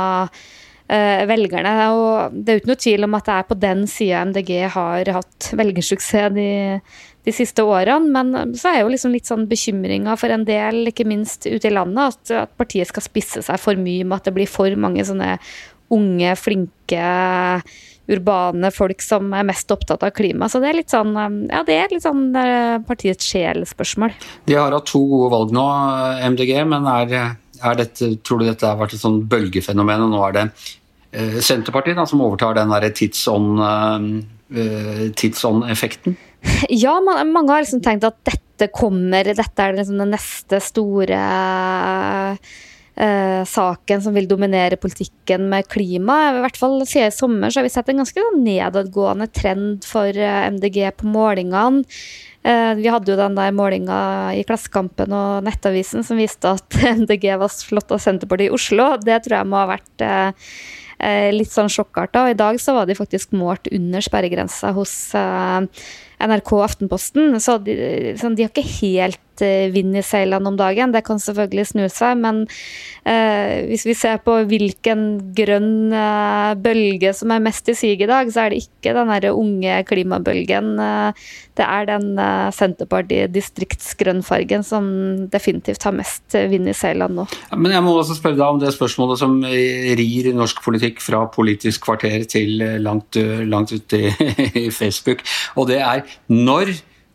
velgerne. 0.92 1.76
Og 1.96 2.34
det 2.36 2.52
er 2.52 2.60
ikke 2.60 2.70
noe 2.74 2.82
tvil 2.84 3.08
om 3.08 3.16
at 3.16 3.30
det 3.30 3.36
er 3.38 3.46
på 3.48 3.60
den 3.62 3.86
sida 3.88 4.26
MDG 4.28 4.52
har 4.74 5.12
hatt 5.16 5.48
velgersuksess 5.56 6.34
de 6.36 6.50
de 7.26 7.34
siste 7.36 7.64
årene. 7.66 8.10
Men 8.12 8.56
så 8.58 8.72
er 8.72 8.82
jo 8.82 8.92
liksom 8.92 9.14
litt 9.16 9.30
sånn 9.30 9.48
bekymringa 9.50 10.18
for 10.20 10.34
en 10.34 10.46
del, 10.48 10.84
ikke 10.92 11.08
minst 11.10 11.48
ute 11.48 11.70
i 11.70 11.74
landet, 11.74 12.18
at, 12.18 12.34
at, 12.46 12.58
partiet 12.60 12.90
skal 12.92 13.06
spisse 13.06 13.46
seg 13.46 13.62
for 13.62 13.80
mye 13.80 14.08
med 14.08 14.20
at 14.20 14.30
det 14.30 14.36
blir 14.36 14.50
for 14.50 14.74
mange 14.80 15.06
sånne 15.08 15.38
unge, 15.92 16.36
flinke, 16.40 17.08
urbane 18.12 18.72
folk 18.74 19.04
som 19.04 19.30
er 19.36 19.46
mest 19.48 19.72
opptatt 19.72 20.04
av 20.08 20.14
klima. 20.16 20.48
Så 20.52 20.62
det 20.64 20.72
er 20.72 20.80
litt 20.80 20.92
sånn 20.92 21.14
ja, 21.52 21.62
det 21.68 21.78
er 21.78 21.94
litt 21.94 22.04
sånn 22.04 22.30
eh, 22.36 22.80
partiets 22.88 23.28
sjelspørsmål. 23.28 24.16
De 24.48 24.58
har 24.58 24.74
hatt 24.76 24.90
to 24.90 25.04
gode 25.08 25.32
valg 25.36 25.54
nå, 25.56 25.66
MDG, 26.34 26.56
men 26.68 26.88
er, 26.92 27.16
er 27.60 27.80
dette, 27.80 28.14
tror 28.26 28.42
du 28.42 28.50
dette 28.50 28.68
har 28.68 28.80
vært 28.80 28.98
et 28.98 29.04
sånn 29.04 29.22
bølgefenomen, 29.32 30.08
og 30.08 30.16
nå 30.16 30.24
er 30.28 30.38
det 30.40 30.46
eh, 30.48 30.72
Senterpartiet 31.12 31.98
da, 32.00 32.06
som 32.08 32.22
overtar 32.24 32.56
den 32.56 32.72
tidsånd-effekten? 35.16 36.16
Eh, 36.16 36.66
ja, 36.84 37.02
man, 37.02 37.32
mange 37.32 37.52
har 37.54 37.62
liksom 37.66 37.82
tenkt 37.84 38.04
at 38.08 38.18
dette 38.28 38.72
kommer, 38.74 39.24
dette 39.26 39.64
er 39.64 39.74
liksom 39.78 39.98
den 40.02 40.14
neste 40.14 40.60
store 40.64 41.20
uh, 43.02 43.44
saken 43.48 44.02
som 44.04 44.14
vil 44.14 44.28
dominere 44.30 44.78
politikken 44.82 45.50
med 45.50 45.68
klima. 45.72 46.18
I 46.30 46.42
hvert 46.44 46.60
fall 46.60 46.82
siden 46.86 47.10
i 47.10 47.16
sommer 47.16 47.50
så 47.50 47.62
har 47.62 47.68
vi 47.68 47.74
sett 47.74 47.90
en 47.90 48.02
ganske 48.04 48.26
nedadgående 48.38 49.28
trend 49.34 49.88
for 49.88 50.10
uh, 50.10 50.28
eh, 50.28 50.50
MDG 50.52 50.84
på 50.98 51.10
målingene. 51.10 51.86
Uh, 52.42 52.74
vi 52.80 52.90
hadde 52.90 53.12
jo 53.14 53.20
den 53.20 53.38
der 53.38 53.54
målinga 53.54 53.98
i 54.34 54.46
Klassekampen 54.48 55.14
og 55.14 55.44
Nettavisen 55.46 56.06
som 56.06 56.18
viste 56.22 56.56
at 56.58 56.78
MDG 57.02 57.34
var 57.38 57.54
slått 57.54 57.94
av 57.94 58.02
Senterpartiet 58.02 58.50
i 58.50 58.56
Oslo. 58.56 58.96
Det 59.02 59.22
tror 59.26 59.42
jeg 59.42 59.52
må 59.52 59.62
ha 59.62 59.74
vært 59.76 60.08
litt 61.34 61.52
sånn 61.54 61.72
sjokkarta. 61.72 62.26
Og 62.26 62.34
i 62.34 62.40
dag 62.40 62.60
så 62.62 62.76
var 62.78 62.90
de 62.90 62.98
faktisk 62.98 63.34
målt 63.38 63.70
under 63.74 64.04
sperregrensa 64.06 64.74
hos 64.76 64.94
NRK 65.16 66.54
og 66.58 66.66
Aftenposten. 66.68 67.40
Så 67.42 67.58
de, 67.66 67.76
sånn, 68.22 68.38
de 68.38 68.46
har 68.46 68.54
ikke 68.54 68.68
helt 68.82 69.22
uh, 69.44 69.74
vind 69.74 69.98
i 69.98 70.02
seilene 70.06 70.48
om 70.50 70.58
dagen. 70.60 70.92
Det 70.94 71.04
kan 71.08 71.20
selvfølgelig 71.22 71.66
snu 71.72 71.86
seg, 71.92 72.18
men 72.22 72.36
eh, 73.08 73.66
hvis 73.70 73.86
vi 73.88 73.94
ser 73.98 74.18
på 74.24 74.34
hvilken 74.50 75.02
grønn 75.36 75.94
eh, 75.96 76.54
bølge 76.62 77.14
som 77.18 77.32
er 77.34 77.42
mest 77.44 77.70
i 77.72 77.76
sig 77.78 78.02
i 78.02 78.08
dag, 78.10 78.32
så 78.34 78.40
er 78.44 78.50
det 78.54 78.60
ikke 78.66 78.96
den 78.98 79.10
der 79.12 79.24
unge 79.32 79.84
klimabølgen. 79.88 80.68
det 81.58 81.66
er 81.66 81.86
den 81.90 82.06
Senterparti-distriktsgrønnfargen 82.58 84.64
som 84.66 84.84
definitivt 85.32 85.84
har 85.84 85.94
mest 85.96 86.24
vind 86.52 86.70
i 86.70 86.74
seilene 86.78 87.16
nå. 87.22 87.26
Men 87.58 87.72
jeg 87.76 87.84
må 87.86 87.92
også 87.98 88.16
spørre 88.20 88.40
deg 88.40 88.48
om 88.48 88.60
det 88.62 88.76
spørsmålet 88.76 89.18
som 89.22 89.32
rir 89.44 90.34
norsk 90.36 90.58
politikk 90.64 90.98
fra 91.04 91.20
Politisk 91.32 91.86
kvarter 91.86 92.20
til 92.30 92.50
langt, 92.84 93.16
langt 93.48 93.72
ut 93.74 93.94
i 94.64 94.70
Facebook, 94.74 95.20
og 95.56 95.68
det 95.72 95.80
er 95.82 96.02
når 96.32 96.66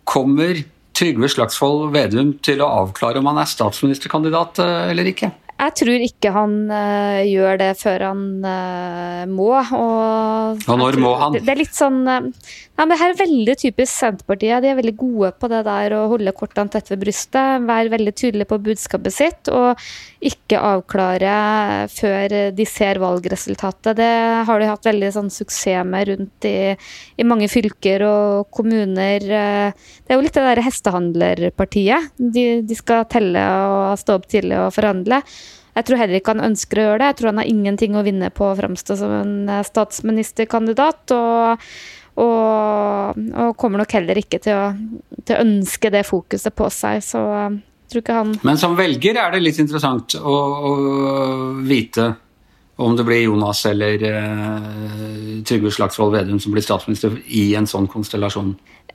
kommer 0.06 0.62
Trygve 0.96 1.28
Slagsvold 1.28 1.90
Vedum 1.92 2.30
til 2.44 2.62
å 2.64 2.70
avklare 2.84 3.20
om 3.20 3.28
han 3.28 3.42
er 3.42 3.50
statsministerkandidat 3.50 4.62
eh, 4.64 4.90
eller 4.94 5.10
ikke? 5.10 5.28
Jeg 5.56 5.72
tror 5.80 6.02
ikke 6.04 6.30
han 6.34 6.56
uh, 6.68 7.22
gjør 7.24 7.56
det 7.62 7.70
før 7.80 8.02
han 8.10 8.24
uh, 8.44 9.22
må. 9.30 9.48
Og, 9.56 10.60
og 10.68 10.80
når 10.82 10.98
må 11.00 11.14
han? 11.16 11.32
Det, 11.32 11.46
det, 11.46 11.54
er 11.54 11.60
litt 11.62 11.76
sånn 11.76 12.02
uh, 12.04 12.26
nei, 12.28 12.86
Det 12.90 12.98
her 13.00 13.14
er 13.14 13.20
veldig 13.22 13.54
typisk 13.62 13.92
Senterpartiet. 13.94 14.60
De 14.60 14.70
er 14.72 14.76
veldig 14.76 14.94
gode 15.00 15.32
på 15.40 15.48
det 15.52 15.62
der 15.64 15.96
å 15.96 16.02
holde 16.12 16.34
kortene 16.36 16.72
tett 16.74 16.92
ved 16.92 17.00
brystet. 17.06 17.64
Være 17.64 17.94
veldig 17.94 18.14
tydelige 18.20 18.50
på 18.52 18.60
budskapet 18.68 19.16
sitt. 19.16 19.48
Og 19.48 19.80
ikke 20.28 20.60
avklare 20.60 21.38
før 21.92 22.36
de 22.56 22.68
ser 22.68 23.00
valgresultatet. 23.00 23.96
Det 23.96 24.12
har 24.48 24.60
de 24.60 24.68
hatt 24.68 24.90
veldig 24.90 25.12
sånn, 25.16 25.32
suksess 25.32 25.88
med 25.88 26.10
rundt 26.10 26.46
i, 26.48 26.76
i, 27.16 27.24
mange 27.24 27.48
fylker 27.50 28.04
og 28.04 28.52
kommuner. 28.54 29.24
Det 29.24 30.12
er 30.12 30.18
jo 30.18 30.24
litt 30.24 30.36
det 30.36 30.44
der 30.50 30.64
hestehandlerpartiet. 30.68 32.12
De, 32.20 32.46
de 32.66 32.76
skal 32.76 33.08
telle 33.10 33.40
og 33.40 33.96
stå 34.00 34.20
opp 34.20 34.28
tidlig 34.30 34.60
og 34.60 34.74
forhandle. 34.76 35.22
Jeg 35.76 35.84
tror 35.84 36.00
heller 36.00 36.18
ikke 36.18 36.32
han 36.32 36.46
ønsker 36.48 36.80
å 36.80 36.86
gjøre 36.86 36.98
det. 37.02 37.10
Jeg 37.10 37.18
tror 37.18 37.30
han 37.32 37.42
har 37.42 37.52
ingenting 37.52 37.96
å 37.98 38.04
vinne 38.06 38.32
på 38.32 38.48
å 38.48 38.56
framstå 38.56 38.96
som 38.96 39.12
en 39.12 39.36
eh, 39.52 39.64
statsministerkandidat. 39.66 41.14
Og, 41.16 41.66
og, 42.24 43.24
og, 43.36 43.50
kommer 43.60 43.82
nok 43.82 43.96
heller 43.98 44.20
ikke 44.22 44.40
til 44.40 44.56
å, 44.56 44.68
til 45.22 45.36
å, 45.36 45.42
ønske 45.44 45.92
det 45.92 46.06
fokuset 46.08 46.56
på 46.56 46.70
seg. 46.72 47.02
Så 47.04 47.20
jeg 47.20 47.56
eh, 47.58 47.58
tror 47.92 48.04
ikke 48.04 48.20
han 48.22 48.36
Men 48.48 48.60
som 48.60 48.78
velger 48.78 49.20
er 49.20 49.36
det 49.36 49.42
litt 49.44 49.60
interessant 49.62 50.16
å, 50.16 50.36
å 50.70 50.72
vite 51.66 52.14
om 52.76 52.96
det 52.96 53.04
blir 53.08 53.22
Jonas 53.24 53.62
eller 53.70 54.02
uh, 54.04 55.42
Trygve 55.48 55.70
Slagsvold 55.72 56.12
Vedum 56.12 56.40
som 56.40 56.52
blir 56.52 56.64
statsminister 56.64 57.14
i 57.32 57.46
en 57.56 57.68
sånn 57.68 57.88
konstellasjon. 57.88 58.52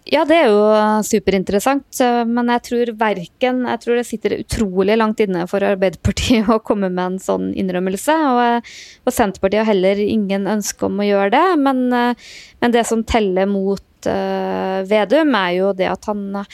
Ja, 0.10 0.24
det 0.25 0.38
er 0.39 0.48
jo 0.50 0.62
superinteressant, 1.05 2.00
men 2.25 2.50
jeg 2.50 2.63
tror 2.65 2.91
verken 2.98 3.60
Jeg 3.70 3.81
tror 3.84 4.00
det 4.00 4.05
sitter 4.10 4.34
utrolig 4.39 4.96
langt 4.98 5.22
inne 5.22 5.46
for 5.50 5.62
Arbeiderpartiet 5.62 6.50
å 6.55 6.58
komme 6.65 6.89
med 6.89 7.03
en 7.05 7.22
sånn 7.22 7.51
innrømmelse. 7.53 8.15
Og, 8.34 8.74
og 9.05 9.13
Senterpartiet 9.13 9.62
har 9.62 9.72
heller 9.75 10.01
ingen 10.01 10.50
ønske 10.50 10.89
om 10.89 11.00
å 11.00 11.08
gjøre 11.08 11.31
det. 11.36 11.46
Men, 11.62 11.86
men 11.93 12.74
det 12.74 12.86
som 12.89 13.05
teller 13.05 13.50
mot 13.50 14.10
uh, 14.10 14.81
Vedum, 14.89 15.38
er 15.38 15.58
jo 15.60 15.74
det 15.77 15.91
at 15.93 16.10
han 16.10 16.46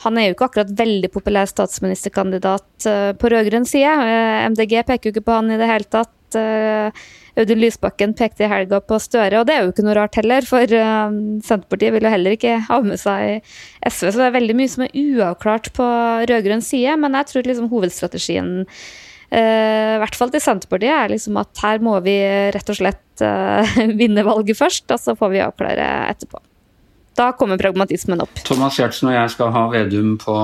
han 0.00 0.16
er 0.16 0.30
jo 0.30 0.36
ikke 0.36 0.46
akkurat 0.48 0.70
veldig 0.78 1.10
populær 1.12 1.48
statsministerkandidat 1.50 2.88
uh, 2.88 3.10
på 3.20 3.30
rød-grønn 3.32 3.68
side. 3.68 3.90
Uh, 4.00 4.46
MDG 4.48 4.78
peker 4.88 5.10
jo 5.10 5.14
ikke 5.14 5.26
på 5.28 5.36
han 5.36 5.52
i 5.52 5.58
det 5.60 5.68
hele 5.68 5.88
tatt. 5.92 6.12
Audun 6.38 7.60
Lysbakken 7.62 8.14
pekte 8.18 8.44
i 8.44 8.50
helga 8.50 8.80
på 8.82 8.98
Støre, 9.02 9.40
og 9.40 9.46
det 9.48 9.54
er 9.54 9.64
jo 9.64 9.72
ikke 9.72 9.84
noe 9.86 9.96
rart 9.96 10.18
heller, 10.18 10.46
for 10.46 10.74
uh, 10.74 11.12
Senterpartiet 11.46 11.94
vil 11.94 12.06
jo 12.06 12.12
heller 12.12 12.36
ikke 12.36 12.56
ha 12.66 12.80
med 12.84 13.00
seg 13.00 13.46
SV, 13.86 14.10
så 14.10 14.16
det 14.18 14.26
er 14.26 14.34
veldig 14.38 14.56
mye 14.58 14.72
som 14.72 14.84
er 14.86 14.96
uavklart 14.98 15.70
på 15.76 15.86
rød-grønn 16.30 16.64
side. 16.64 16.96
Men 17.00 17.16
jeg 17.20 17.30
tror 17.30 17.48
liksom 17.48 17.70
hovedstrategien, 17.72 18.52
uh, 18.66 19.94
i 19.94 20.00
hvert 20.02 20.18
fall 20.18 20.34
til 20.34 20.44
Senterpartiet, 20.44 20.96
er 20.96 21.14
liksom 21.14 21.38
at 21.40 21.64
her 21.64 21.82
må 21.84 21.96
vi 22.04 22.18
rett 22.56 22.74
og 22.74 22.80
slett 22.82 23.24
vinne 24.00 24.24
valget 24.26 24.58
først, 24.58 24.88
og 24.90 25.00
så 25.00 25.16
får 25.18 25.34
vi 25.34 25.44
avklare 25.44 25.88
etterpå. 26.10 26.42
Da 27.18 27.32
kommer 27.36 27.60
pragmatismen 27.60 28.22
opp. 28.22 28.42
Thomas 28.46 28.78
Giertsen 28.78 29.10
og 29.10 29.16
jeg 29.16 29.32
skal 29.34 29.50
ha 29.52 29.64
Vedum 29.72 30.14
på 30.20 30.34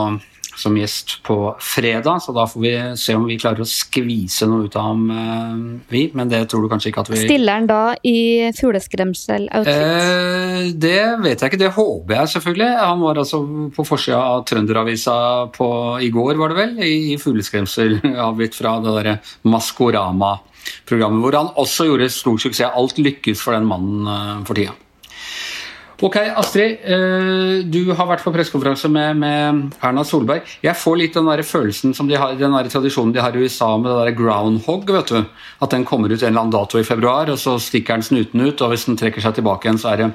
som 0.57 0.77
gjest 0.79 1.19
på 1.27 1.37
fredag, 1.61 2.21
så 2.25 2.33
da 2.37 2.47
får 2.49 2.63
vi 2.63 2.73
se 2.99 3.15
om 3.17 3.27
vi 3.29 3.39
klarer 3.41 3.65
å 3.65 3.69
skvise 3.69 4.49
noe 4.49 4.67
ut 4.67 4.77
av 4.79 4.89
ham, 4.89 5.03
eh, 5.11 5.83
vi. 5.93 6.03
Men 6.17 6.31
det 6.33 6.47
tror 6.51 6.65
du 6.65 6.71
kanskje 6.73 6.91
ikke 6.93 7.05
at 7.05 7.11
vi 7.13 7.23
Stiller 7.25 7.61
han 7.61 7.69
da 7.69 7.81
i 8.07 8.51
fugleskremsel-outfit? 8.57 9.73
Eh, 9.73 10.73
det 10.73 11.03
vet 11.25 11.41
jeg 11.41 11.53
ikke, 11.53 11.61
det 11.61 11.75
håper 11.77 12.19
jeg 12.21 12.33
selvfølgelig. 12.37 12.71
Han 12.81 13.05
var 13.05 13.23
altså 13.23 13.43
på 13.77 13.87
forsida 13.87 14.23
av 14.37 14.47
Trønderavisa 14.49 15.19
på, 15.57 15.69
i 16.03 16.11
går, 16.15 16.35
var 16.41 16.55
det 16.55 16.61
vel, 16.63 16.75
i, 16.81 16.97
i 17.13 17.21
fugleskremsel-avgitt 17.21 18.57
fra 18.61 18.79
det 18.81 18.97
derre 19.01 19.19
Maskorama-programmet, 19.45 21.23
hvor 21.23 21.39
han 21.39 21.55
også 21.61 21.91
gjorde 21.91 22.11
stor 22.13 22.41
suksess. 22.41 22.73
Alt 22.73 22.99
lykkes 23.03 23.45
for 23.45 23.57
den 23.57 23.69
mannen 23.69 24.09
eh, 24.09 24.45
for 24.49 24.59
tida. 24.59 24.75
Ok, 26.05 26.17
Astrid. 26.37 26.83
Eh, 26.85 27.63
du 27.65 27.89
har 27.97 28.09
vært 28.11 28.25
på 28.27 28.33
pressekonferanse 28.35 28.89
med, 28.93 29.17
med, 29.17 29.61
Erna 29.81 30.03
Solberg. 30.05 30.45
Jeg 30.61 30.77
får 30.77 30.99
litt 31.01 31.17
den 31.17 31.31
der 31.31 31.41
følelsen 31.47 31.95
som 31.97 32.11
de 32.11 32.19
har, 32.21 32.35
den 32.37 32.53
der 32.53 32.69
tradisjonen 32.69 33.15
de 33.15 33.23
har 33.25 33.33
i 33.33 33.47
USA 33.47 33.71
med 33.81 33.89
det 33.89 34.11
der 34.11 34.19
groundhog. 34.19 34.85
vet 34.93 35.15
du. 35.15 35.23
At 35.65 35.73
den 35.73 35.89
kommer 35.89 36.13
ut 36.13 36.21
en 36.21 36.29
eller 36.29 36.43
annen 36.43 36.53
dato 36.53 36.77
i 36.79 36.85
februar, 36.85 37.33
og 37.33 37.41
så 37.41 37.57
stikker 37.57 37.97
den 37.97 38.05
snuten 38.05 38.45
ut. 38.45 38.61
Og 38.61 38.75
hvis 38.75 38.85
den 38.91 39.01
trekker 39.01 39.25
seg 39.25 39.39
tilbake 39.39 39.71
igjen, 39.71 39.81
så 39.81 39.95
er 39.95 40.03
det, 40.03 40.11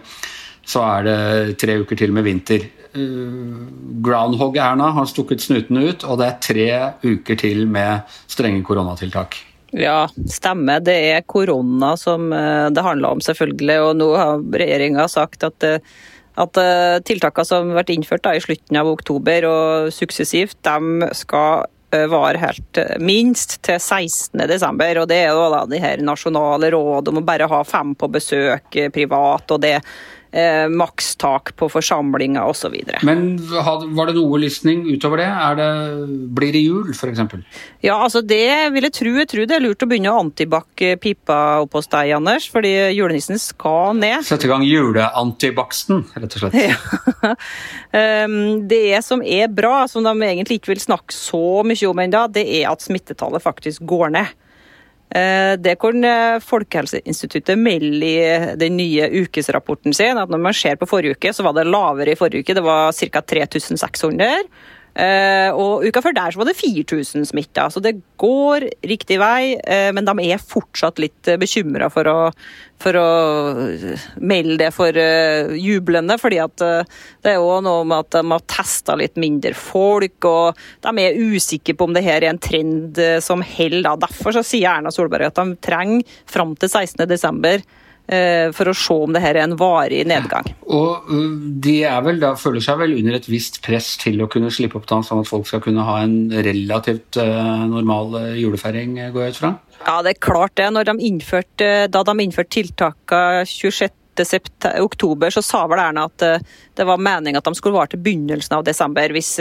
så 0.69 0.85
er 0.85 1.09
det 1.09 1.19
tre 1.65 1.81
uker 1.81 1.97
til 1.97 2.13
med 2.13 2.29
vinter. 2.29 2.69
Uh, 2.91 3.65
groundhog 4.05 4.59
Erna 4.61 4.91
har 4.93 5.09
stukket 5.09 5.41
snuten 5.41 5.81
ut, 5.81 6.05
og 6.05 6.21
det 6.21 6.27
er 6.27 6.41
tre 6.45 6.67
uker 7.07 7.41
til 7.41 7.65
med 7.65 8.05
strenge 8.29 8.61
koronatiltak. 8.67 9.47
Ja, 9.71 10.09
stemmer. 10.27 10.81
Det 10.83 10.95
er 11.13 11.27
korona 11.27 11.93
som 11.99 12.31
eh, 12.35 12.67
det 12.75 12.83
handler 12.83 13.15
om, 13.15 13.21
selvfølgelig. 13.23 13.77
Og 13.85 13.99
nå 14.01 14.09
har 14.19 14.41
regjeringa 14.63 15.07
sagt 15.11 15.45
at, 15.47 15.63
eh, 15.63 15.83
at 16.41 16.59
eh, 16.59 16.99
tiltakene 17.07 17.47
som 17.47 17.71
ble 17.71 17.85
innført 17.95 18.25
da, 18.27 18.35
i 18.35 18.43
slutten 18.43 18.81
av 18.81 18.91
oktober 18.91 19.47
og 19.47 19.93
suksessivt, 19.95 20.59
de 20.67 21.13
skal 21.17 21.69
vare 22.07 22.39
helt 22.39 22.77
minst 23.03 23.57
til 23.67 23.75
16.12. 23.75 25.01
Og 25.01 25.09
det 25.11 25.17
er 25.25 25.35
da 25.35 25.65
de 25.67 25.79
her 25.83 25.99
nasjonale 25.99 26.69
råd 26.71 27.09
om 27.11 27.19
å 27.19 27.23
bare 27.27 27.49
ha 27.51 27.57
fem 27.67 27.91
på 27.99 28.07
besøk 28.13 28.77
privat, 28.95 29.51
og 29.51 29.59
det 29.59 29.73
eh, 30.31 30.67
makstak 30.71 31.53
på 31.59 31.69
forsamlinger 31.71 32.47
osv. 32.47 32.75
Men 33.07 33.37
var 33.51 34.09
det 34.09 34.15
noe 34.17 34.39
lysning 34.41 34.83
utover 34.89 35.23
det? 35.23 35.29
det 35.59 35.69
blir 36.35 36.55
det 36.55 36.63
jul, 36.63 36.91
f.eks.? 36.95 37.21
Ja, 37.83 37.97
altså 37.97 38.23
det 38.25 38.71
vil 38.75 38.87
jeg 38.87 38.95
tro. 38.97 39.13
Jeg 39.21 39.31
tror 39.31 39.49
det 39.49 39.57
er 39.57 39.65
lurt 39.65 39.83
å 39.83 39.89
begynne 39.91 40.13
å 40.13 40.21
antibac 40.23 40.85
pipa 41.01 41.39
opp 41.63 41.77
hos 41.77 41.89
deg, 41.91 42.13
Anders, 42.17 42.47
fordi 42.51 42.73
julenissen 42.95 43.39
skal 43.41 43.97
ned. 43.99 44.25
Sette 44.27 44.47
i 44.47 44.51
gang 44.51 44.65
juleantibaksten, 44.67 46.05
rett 46.15 46.37
og 46.37 46.45
slett. 46.45 46.59
Ja. 46.61 46.79
Ehm, 47.91 48.69
det 48.71 49.01
som 49.03 49.19
er 49.25 49.49
bra, 49.51 49.83
som 49.91 50.05
de 50.05 50.13
egentlig 50.23 50.59
ikke 50.59 50.71
vil 50.71 50.83
snakke 50.83 51.13
så 51.15 51.61
mye 51.67 51.89
om 51.89 51.99
ennå, 51.99 52.23
det 52.31 52.45
er 52.61 52.69
at 52.71 52.83
smittetallet 52.83 53.43
faktisk 53.43 53.83
går 53.89 54.13
ned. 54.15 54.31
Eh, 55.15 55.53
det 55.59 55.75
kan 55.79 56.03
eh, 56.07 56.39
Folkehelseinstituttet 56.39 57.59
melde 57.59 58.07
i 58.07 58.55
den 58.55 58.77
nye 58.77 59.09
ukesrapporten 59.23 59.93
sin. 59.93 60.17
at 60.17 60.29
Når 60.29 60.39
man 60.39 60.53
ser 60.55 60.79
på 60.79 60.87
forrige 60.87 61.17
uke, 61.17 61.33
så 61.33 61.43
var 61.43 61.53
det 61.57 61.67
lavere 61.67 62.13
i 62.13 62.19
forrige 62.19 62.45
uke. 62.45 62.55
Det 62.55 62.63
var 62.63 62.91
ca. 62.91 63.21
3600. 63.21 64.29
Uh, 64.91 65.55
og 65.55 65.85
uka 65.87 66.01
før 66.03 66.15
der 66.17 66.33
så 66.33 66.41
var 66.41 66.49
det 66.49 66.57
4000 66.59 67.23
smitta, 67.29 67.69
så 67.71 67.79
det 67.83 67.93
går 68.19 68.65
riktig 68.91 69.21
vei. 69.21 69.55
Uh, 69.63 69.87
men 69.95 70.07
de 70.07 70.27
er 70.27 70.43
fortsatt 70.43 70.99
litt 70.99 71.29
uh, 71.31 71.37
bekymra 71.39 71.87
for, 71.93 72.09
for, 72.81 72.99
å 72.99 73.07
melde 74.19 74.57
det 74.65 74.71
for 74.75 74.99
jublende. 75.55 76.17
fordi 76.19 76.41
at 76.43 76.57
det 76.59 77.31
er 77.31 77.39
jo 77.39 77.59
noe 77.63 77.85
med 77.87 78.03
at 78.03 78.17
de 78.17 78.23
har 78.33 78.47
testa 78.51 78.97
litt 78.99 79.15
mindre 79.21 79.53
folk, 79.55 80.27
og 80.27 80.59
de 80.83 81.05
er 81.05 81.19
usikre 81.19 81.77
på 81.77 81.87
om 81.87 81.95
det 81.95 82.03
her 82.05 82.25
er 82.25 82.33
en 82.33 82.41
trend 82.41 82.99
som 83.23 83.45
holder. 83.45 84.01
Derfor 84.01 84.35
så 84.35 84.43
sier 84.43 84.73
Erna 84.73 84.91
Solberg 84.91 85.29
at 85.29 85.39
de 85.39 85.61
trenger 85.63 86.19
fram 86.27 86.57
til 86.59 86.73
16.12 86.73 87.61
Eh, 87.61 87.90
for 88.55 88.71
å 88.71 88.75
se 88.75 88.95
om 89.05 89.13
det 89.15 89.21
her 89.23 89.37
er 89.39 89.45
en 89.47 89.57
varig 89.59 90.01
nedgang. 90.09 90.49
Og 90.67 91.07
øh, 91.11 91.37
De 91.63 91.77
er 91.87 92.01
vel 92.05 92.19
da, 92.21 92.33
føler 92.39 92.63
seg 92.63 92.81
vel 92.81 92.97
under 92.97 93.17
et 93.17 93.29
visst 93.31 93.61
press 93.65 93.93
til 94.01 94.21
å 94.23 94.29
kunne 94.31 94.51
slippe 94.53 94.79
opp 94.79 94.89
da, 94.89 95.01
sånn 95.05 95.23
at 95.23 95.29
folk 95.29 95.47
skal 95.47 95.63
kunne 95.63 95.85
ha 95.87 96.01
en 96.03 96.17
relativt 96.31 97.19
uh, 97.21 97.63
normal 97.69 98.35
julefeiring, 98.39 98.97
går 99.13 99.25
jeg 99.25 99.35
ut 99.35 99.41
fra? 99.41 99.53
Ja, 99.81 99.97
det 100.03 100.15
er 100.15 100.21
klart 100.27 100.57
det. 100.59 100.69
Når 100.75 100.91
de 100.91 100.95
innførte, 101.07 101.71
da 101.91 102.03
de 102.07 102.15
innførte 102.19 102.55
tiltakene 102.59 103.45
26 103.47 103.97
oktober 104.83 105.31
så 105.33 105.41
sa 105.41 105.63
vel 105.71 105.79
Erna 105.81 106.03
at 106.09 106.19
det 106.77 106.85
var 106.85 106.99
meningen 107.01 107.39
at 107.39 107.47
de 107.47 107.55
skulle 107.57 107.77
vare 107.79 107.93
til 107.93 108.01
begynnelsen 108.03 108.57
av 108.57 108.65
desember 108.67 109.13
hvis, 109.15 109.31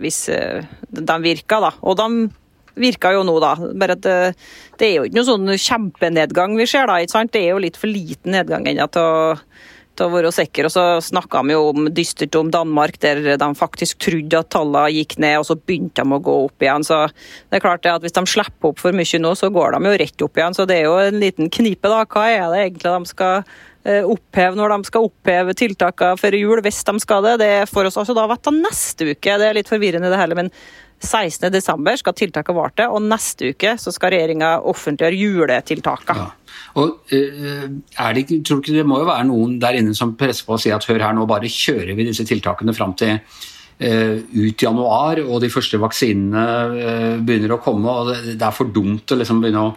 hvis 0.00 0.20
de 0.30 1.16
virka. 1.24 1.58
Da. 1.66 1.72
Og 1.82 1.98
de 1.98 2.30
virka 2.78 3.14
jo 3.16 3.24
nå, 3.26 3.38
da. 3.42 3.54
Bare 3.80 3.98
at 3.98 4.04
det, 4.06 4.16
det, 4.78 4.86
er 4.86 4.94
jo 4.98 5.08
ikke 5.08 5.18
noe 5.18 5.30
sånn 5.30 5.50
kjempenedgang 5.56 6.56
vi 6.58 6.68
ser, 6.70 6.90
da. 6.90 7.00
ikke 7.00 7.16
sant? 7.16 7.34
Det 7.34 7.44
er 7.44 7.54
jo 7.54 7.64
litt 7.64 7.80
for 7.80 7.90
liten 7.90 8.36
nedgang 8.36 8.68
ennå 8.70 8.88
til 8.94 9.06
å 9.06 9.36
til 10.00 10.08
å 10.08 10.14
være 10.14 10.32
sikker. 10.34 10.68
Og 10.68 10.74
så 10.74 10.84
snakka 11.04 11.42
vi 11.46 11.56
jo 11.56 11.70
om 11.72 11.88
dystert 11.94 12.36
om 12.38 12.50
Danmark, 12.52 12.98
der 13.02 13.22
de 13.40 13.48
faktisk 13.58 14.00
trodde 14.06 14.40
at 14.40 14.50
tallene 14.54 14.94
gikk 14.94 15.18
ned, 15.22 15.40
og 15.40 15.48
så 15.48 15.58
begynte 15.58 16.04
de 16.04 16.16
å 16.16 16.22
gå 16.24 16.36
opp 16.46 16.64
igjen. 16.64 16.86
Så 16.86 17.02
det 17.10 17.58
er 17.58 17.64
klart 17.64 17.88
at 17.88 18.04
hvis 18.04 18.16
de 18.16 18.24
slipper 18.28 18.72
opp 18.72 18.80
for 18.82 18.96
mye 18.96 19.22
nå, 19.22 19.34
så 19.38 19.50
går 19.52 19.76
de 19.76 19.90
jo 19.90 19.98
rett 20.04 20.26
opp 20.26 20.40
igjen. 20.40 20.56
Så 20.56 20.68
det 20.70 20.80
er 20.80 20.88
jo 20.88 20.96
en 21.02 21.20
liten 21.22 21.52
knipe, 21.52 21.90
da. 21.90 22.04
Hva 22.08 22.28
er 22.30 22.46
det 22.54 22.64
egentlig 22.64 22.94
de 22.96 23.12
skal 23.12 23.42
eh, 23.42 23.58
oppheve 23.80 24.58
når 24.58 24.74
de 24.74 24.88
skal 24.90 25.06
oppheve 25.06 25.54
tiltakene 25.56 26.20
før 26.20 26.36
jul, 26.36 26.60
hvis 26.66 26.82
de 26.84 26.94
skal 27.00 27.24
det. 27.24 27.38
Det 27.40 27.52
får 27.70 27.88
oss 27.88 27.96
altså 28.02 28.16
da 28.16 28.26
vite 28.28 28.52
neste 28.52 29.08
uke. 29.14 29.38
Det 29.40 29.46
er 29.48 29.56
litt 29.56 29.70
forvirrende 29.72 30.10
det 30.12 30.20
hele, 30.20 30.36
men 30.36 30.50
16.12. 31.00 31.96
skal 32.02 32.16
tiltakene 32.16 32.58
varte, 32.58 32.86
og 32.92 33.00
neste 33.08 33.54
uke 33.54 33.72
så 33.80 33.92
skal 33.94 34.12
regjeringa 34.12 34.58
offentliggjøre 34.68 35.16
juletiltakene. 35.16 36.26
Ja. 36.26 36.58
Og 36.80 37.14
eh, 37.16 37.70
er 37.70 38.18
det, 38.18 38.26
tror 38.44 38.60
du 38.60 38.66
ikke 38.66 38.76
det 38.76 38.88
må 38.88 39.00
jo 39.00 39.08
være 39.08 39.28
noen 39.30 39.56
der 39.62 39.78
inne 39.80 39.96
som 39.96 40.12
presser 40.20 40.44
på 40.46 40.58
og 40.58 40.60
sier 40.62 40.76
at 40.76 40.84
hør 40.90 41.00
her, 41.06 41.16
nå 41.16 41.24
bare 41.30 41.48
kjører 41.50 41.94
vi 41.96 42.10
disse 42.10 42.26
tiltakene 42.28 42.74
fram 42.76 42.92
til 43.00 43.16
uh, 43.16 44.16
ut 44.20 44.66
januar, 44.66 45.22
og 45.24 45.40
de 45.42 45.50
første 45.52 45.80
vaksinene 45.80 46.44
uh, 46.74 47.16
begynner 47.24 47.56
å 47.56 47.62
komme, 47.64 47.88
og 47.88 48.12
det, 48.12 48.36
det 48.36 48.46
er 48.46 48.54
for 48.54 48.68
dumt 48.68 49.08
å 49.10 49.18
liksom 49.18 49.40
begynne 49.40 49.64
å 49.70 49.72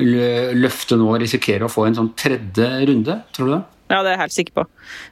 løfte 0.00 0.98
nå 0.98 1.08
og 1.12 1.20
risikere 1.22 1.66
å 1.66 1.72
få 1.72 1.86
en 1.88 1.98
sånn 1.98 2.12
tredje 2.18 2.68
runde, 2.90 3.20
tror 3.36 3.48
du 3.48 3.54
det? 3.56 3.62
Ja, 3.90 4.02
det 4.04 4.12
er 4.12 4.14
jeg 4.14 4.22
helt 4.22 4.36
sikker 4.36 4.58
på. 4.60 4.64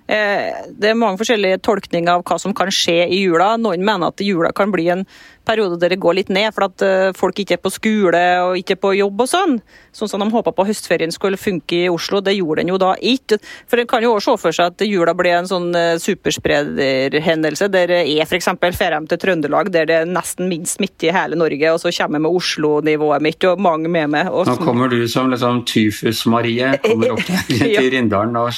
Det 0.08 0.88
er 0.88 0.96
mange 0.96 1.20
forskjellige 1.20 1.60
tolkninger 1.60 2.14
av 2.14 2.22
hva 2.24 2.38
som 2.40 2.54
kan 2.56 2.70
skje 2.72 3.02
i 3.12 3.18
jula. 3.26 3.50
Noen 3.60 3.84
mener 3.84 4.08
at 4.08 4.22
jula 4.24 4.54
kan 4.56 4.72
bli 4.72 4.86
en 4.94 5.04
periode 5.48 5.78
der 5.80 5.94
det 5.94 6.00
går 6.02 6.18
litt 6.18 6.32
ned, 6.32 6.50
for 6.54 6.68
at 6.68 6.84
eh, 6.84 7.10
folk 7.16 7.38
ikke 7.40 7.56
er 7.56 7.62
på 7.62 7.72
skole 7.72 8.22
og 8.44 8.58
ikke 8.60 8.76
er 8.76 8.80
på 8.82 8.94
jobb 8.98 9.24
og 9.24 9.30
sånn. 9.30 9.56
Sånn 9.96 10.10
som 10.10 10.22
de 10.22 10.28
håpa 10.32 10.52
på 10.54 10.66
høstferien 10.68 11.12
skulle 11.14 11.40
funke 11.40 11.84
i 11.84 11.88
Oslo. 11.92 12.20
Det 12.24 12.36
gjorde 12.36 12.62
den 12.62 12.72
jo 12.72 12.78
da 12.80 12.92
ikke. 12.96 13.40
For 13.70 13.80
en 13.80 13.88
kan 13.90 14.04
jo 14.04 14.14
også 14.16 14.36
se 14.36 14.42
for 14.44 14.58
seg 14.58 14.74
at 14.74 14.84
jula 14.86 15.14
blir 15.18 15.38
en 15.38 15.48
sånn 15.50 15.70
eh, 15.78 15.94
supersprederhendelse, 16.02 17.70
der 17.72 17.94
jeg 18.02 18.26
f.eks. 18.28 18.50
drar 18.58 18.98
hjem 18.98 19.08
til 19.10 19.22
Trøndelag, 19.24 19.72
der 19.74 19.88
det 19.88 20.00
er 20.02 20.10
nesten 20.10 20.50
minst 20.50 20.78
smitte 20.78 21.08
i 21.08 21.14
hele 21.14 21.38
Norge, 21.38 21.72
og 21.72 21.80
så 21.80 21.92
kommer 21.94 22.20
jeg 22.20 22.26
med 22.26 22.38
Oslo-nivået 22.38 23.24
mitt 23.24 23.48
og 23.48 23.62
mange 23.64 23.90
med 23.92 24.12
meg. 24.12 24.28
Nå 24.28 24.58
kommer 24.60 24.92
du 24.92 25.00
som 25.10 25.32
liksom 25.32 25.64
Tyfus-Marie, 25.68 26.74
kommer 26.84 27.12
opp 27.16 27.24
til 27.48 27.90
Rindalen 27.94 28.36
og 28.38 28.52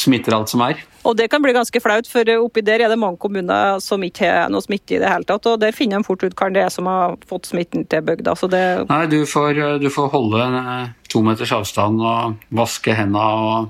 smitter 0.00 0.36
alt 0.36 0.52
som 0.52 0.62
er. 0.64 0.80
Og 1.04 1.16
Det 1.16 1.30
kan 1.32 1.42
bli 1.42 1.54
ganske 1.56 1.80
flaut, 1.80 2.08
for 2.08 2.28
oppi 2.36 2.64
der 2.64 2.84
er 2.84 2.92
det 2.92 2.98
mange 3.00 3.20
kommuner 3.20 3.80
som 3.80 4.02
ikke 4.04 4.28
har 4.28 4.52
noe 4.52 4.64
smitte 4.64 4.96
i 4.96 5.00
det 5.00 5.08
hele 5.08 5.28
tatt. 5.28 5.46
og 5.46 5.60
Der 5.60 5.76
finner 5.76 6.00
de 6.00 6.08
fort 6.08 6.24
ut 6.24 6.36
hva 6.36 6.50
det 6.52 6.64
er 6.64 6.72
som 6.72 6.88
har 6.90 7.16
fått 7.28 7.48
smitten 7.52 7.86
til 7.88 8.04
bygda. 8.04 8.36
Det... 8.50 8.64
Nei, 8.90 9.04
du 9.12 9.24
får, 9.28 9.80
du 9.80 9.88
får 9.92 10.12
holde 10.12 10.44
to 11.10 11.22
meters 11.24 11.52
avstand 11.56 12.00
og 12.00 12.36
vaske 12.54 12.94
hendene 12.96 13.20
og 13.20 13.68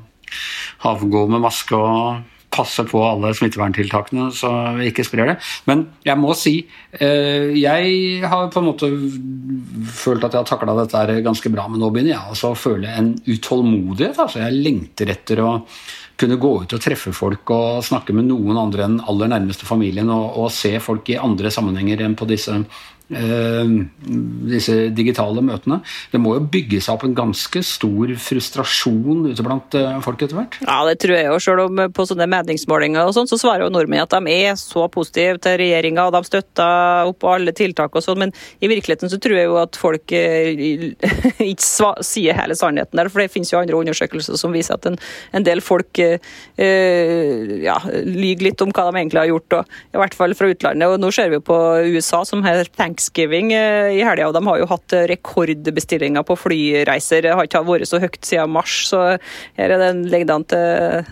havgå 0.85 1.27
med 1.31 1.43
maske 1.45 1.77
og 1.77 2.23
passe 2.51 2.85
på 2.89 3.01
alle 3.07 3.31
smitteverntiltakene 3.37 4.29
så 4.35 4.51
vi 4.79 4.91
ikke 4.91 5.05
sprer 5.07 5.33
det. 5.33 5.37
Men 5.71 5.87
jeg 6.07 6.19
må 6.21 6.35
si 6.39 6.57
eh, 6.99 7.51
jeg 7.57 8.27
har 8.27 8.51
på 8.51 8.63
en 8.63 8.69
måte 8.69 8.91
følt 9.95 10.27
at 10.27 10.35
jeg 10.35 10.43
har 10.43 10.51
takla 10.51 10.77
dette 10.83 11.21
ganske 11.27 11.53
bra, 11.53 11.69
men 11.71 11.83
nå 11.83 11.93
begynner 11.95 12.17
jeg 12.17 12.35
også 12.35 12.53
å 12.53 12.59
føle 12.59 12.91
en 12.91 13.15
utålmodighet. 13.29 14.19
Altså 14.19 14.43
jeg 14.43 14.63
lengter 14.67 15.15
etter 15.15 15.45
å 15.45 15.51
kunne 16.21 16.37
gå 16.41 16.53
ut 16.65 16.75
og 16.77 16.83
treffe 16.85 17.15
folk 17.17 17.51
og 17.55 17.85
snakke 17.87 18.13
med 18.17 18.29
noen 18.29 18.59
andre 18.61 18.87
enn 18.87 18.99
aller 19.09 19.31
nærmeste 19.33 19.69
familien 19.69 20.11
og, 20.13 20.27
og 20.43 20.51
se 20.53 20.75
folk 20.83 21.09
i 21.09 21.21
andre 21.21 21.53
sammenhenger 21.55 22.05
enn 22.05 22.19
på 22.19 22.29
disse 22.29 22.59
disse 23.11 24.75
digitale 24.95 25.43
møtene. 25.43 25.81
Det 26.13 26.21
må 26.23 26.37
jo 26.37 26.45
bygge 26.53 26.79
seg 26.79 26.95
opp 26.95 27.07
en 27.09 27.17
ganske 27.17 27.63
stor 27.67 28.13
frustrasjon 28.23 29.27
ute 29.31 29.45
blant 29.47 29.75
eh, 29.79 29.99
folk 30.05 30.23
etter 30.23 30.39
hvert? 30.39 30.59
Ja, 30.63 30.79
det 30.87 31.01
tror 31.03 31.17
jeg 31.17 31.27
jo. 31.27 31.39
Selv 31.43 31.65
om 31.67 31.81
på 31.95 32.07
sånne 32.07 32.29
meningsmålinger 32.31 33.09
og 33.09 33.17
sånn, 33.17 33.31
så 33.31 33.39
svarer 33.41 33.67
jo 33.67 33.73
nordmenn 33.75 34.05
at 34.05 34.15
de 34.15 34.35
er 34.35 34.59
så 34.61 34.87
positive 34.93 35.41
til 35.43 35.59
regjeringa 35.61 36.07
og 36.07 36.15
de 36.15 36.23
støtter 36.29 37.11
opp 37.11 37.27
alle 37.31 37.55
tiltak 37.57 37.99
og 37.99 38.05
sånn, 38.05 38.21
men 38.23 38.35
i 38.63 38.71
virkeligheten 38.71 39.11
så 39.11 39.19
tror 39.23 39.39
jeg 39.39 39.49
jo 39.49 39.59
at 39.61 39.79
folk 39.81 40.15
eh, 40.17 40.95
ikke 41.53 41.93
sier 42.07 42.39
hele 42.39 42.59
sannheten 42.59 43.01
der. 43.01 43.11
For 43.11 43.25
det 43.25 43.33
finnes 43.35 43.51
jo 43.51 43.61
andre 43.61 43.81
undersøkelser 43.81 44.39
som 44.39 44.55
viser 44.55 44.79
at 44.79 44.87
en, 44.87 45.01
en 45.35 45.47
del 45.47 45.65
folk 45.65 45.99
eh, 45.99 47.59
ja, 47.67 47.79
lyver 48.07 48.51
litt 48.51 48.63
om 48.63 48.71
hva 48.71 48.87
de 48.89 49.03
egentlig 49.03 49.25
har 49.25 49.33
gjort, 49.33 49.59
og, 49.61 49.79
i 49.91 50.01
hvert 50.01 50.17
fall 50.17 50.39
fra 50.39 50.51
utlandet. 50.55 50.95
Og 50.95 51.03
nå 51.03 51.11
ser 51.15 51.33
vi 51.33 51.41
jo 51.41 51.47
på 51.51 51.59
USA 51.91 52.23
som 52.29 52.45
har 52.47 52.71
tenkt 52.79 53.00
thanksgiving 53.01 53.53
eh, 53.53 53.97
i 53.97 54.05
helga, 54.05 54.29
og 54.29 54.37
de 54.37 54.45
har 54.47 54.61
jo 54.61 54.69
hatt 54.71 54.97
rekordbestillinger 55.11 56.25
på 56.27 56.37
flyreiser. 56.37 57.25
Det 57.25 57.37
har 57.37 57.49
ikke 57.49 57.65
vært 57.65 57.89
så 57.89 58.01
høyt 58.03 58.21
siden 58.25 58.53
mars, 58.53 58.89
så 58.91 59.17
her 59.57 59.71
er 59.71 59.79
det 59.81 59.95
en 59.95 60.35
an 60.37 60.45
til 60.45 61.07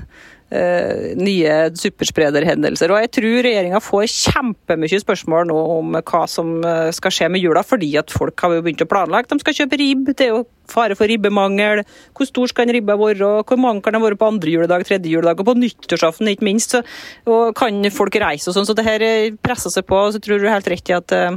Uh, 0.49 1.13
nye 1.21 1.67
supersprederhendelser. 1.77 2.89
Og 2.89 3.03
jeg 3.03 3.11
tror 3.19 3.35
regjeringa 3.45 3.83
får 3.85 4.07
kjempemye 4.09 5.01
spørsmål 5.03 5.51
nå 5.51 5.57
om 5.75 5.99
hva 5.99 6.23
som 6.25 6.55
eh, 6.65 6.89
skal 6.97 7.13
skje 7.13 7.29
med 7.35 7.45
jula, 7.45 7.61
fordi 7.61 7.91
at 8.01 8.09
folk 8.09 8.41
har 8.41 8.55
jo 8.57 8.63
begynt 8.65 8.81
å 8.81 8.89
planlegge. 8.89 9.29
De 9.29 9.45
skal 9.45 9.59
kjøpe 9.59 9.77
ribb, 9.77 10.09
det 10.09 10.25
er 10.25 10.33
jo 10.33 10.47
fare 10.73 10.97
for 10.99 11.11
ribbemangel. 11.11 11.83
Hvor 12.17 12.29
stor 12.29 12.53
skal 12.53 12.69
en 12.69 12.77
ribbe 12.77 12.97
være? 13.01 13.33
Hvor 13.49 13.61
mange 13.61 13.83
kan 13.85 13.97
det 13.97 14.03
være 14.05 14.21
på 14.21 14.31
andre 14.31 14.55
juledag, 14.55 14.87
tredje 14.89 15.13
juledag 15.13 15.41
og 15.41 15.51
på 15.51 15.57
nyttårsaften, 15.59 16.31
ikke 16.33 16.49
minst? 16.49 16.77
Så, 16.77 16.83
og 17.29 17.55
kan 17.59 17.83
folk 17.95 18.17
reise 18.21 18.51
og 18.51 18.57
sånn? 18.59 18.69
Så 18.69 18.77
det 18.77 18.87
her 18.87 19.05
presser 19.43 19.73
seg 19.75 19.87
på. 19.89 20.01
Så 20.13 20.23
tror 20.23 20.41
du 20.41 20.49
helt 20.51 20.73
rett 20.73 20.93
i 20.93 20.97
at 20.97 21.15
uh, 21.17 21.37